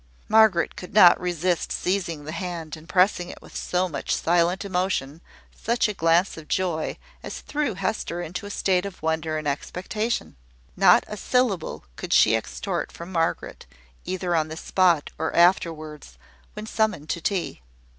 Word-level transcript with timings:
Margaret 0.27 0.75
could 0.75 0.95
not 0.95 1.19
resist 1.21 1.71
seizing 1.71 2.25
the 2.25 2.31
hand, 2.31 2.75
and 2.75 2.89
pressing 2.89 3.29
it 3.29 3.39
with 3.39 3.55
so 3.55 3.87
much 3.87 4.15
silent 4.15 4.65
emotion, 4.65 5.21
such 5.55 5.87
a 5.87 5.93
glance 5.93 6.37
of 6.37 6.47
joy, 6.47 6.97
as 7.21 7.41
threw 7.41 7.75
Hester 7.75 8.19
into 8.19 8.47
a 8.47 8.49
state 8.49 8.83
of 8.87 9.03
wonder 9.03 9.37
and 9.37 9.47
expectation. 9.47 10.37
Not 10.75 11.03
a 11.05 11.17
syllable 11.17 11.83
could 11.97 12.13
she 12.13 12.33
extort 12.35 12.91
from 12.91 13.11
Margaret, 13.11 13.67
either 14.03 14.35
on 14.35 14.47
the 14.47 14.57
spot 14.57 15.11
or 15.19 15.35
afterwards, 15.35 16.17
when 16.55 16.65
summoned 16.65 17.07
to 17.11 17.21
tea. 17.21 17.61